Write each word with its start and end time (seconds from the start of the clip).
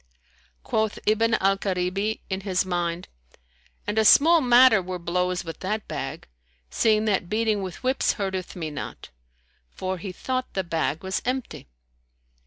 Quoth 0.63 0.97
Ibn 1.05 1.35
al 1.35 1.59
Karibi 1.59 2.21
in 2.27 2.41
his 2.41 2.65
mind, 2.65 3.07
"And 3.85 3.99
a 3.99 4.03
small 4.03 4.41
matter 4.41 4.81
were 4.81 4.97
blows 4.97 5.45
with 5.45 5.59
that 5.59 5.87
bag, 5.87 6.27
seeing 6.71 7.05
that 7.05 7.29
beating 7.29 7.61
with 7.61 7.83
whips 7.83 8.13
hurteth 8.13 8.55
me 8.55 8.71
not;" 8.71 9.11
for 9.69 9.99
he 9.99 10.11
thought 10.11 10.53
the 10.55 10.63
bag 10.63 11.03
was 11.03 11.21
empty. 11.23 11.67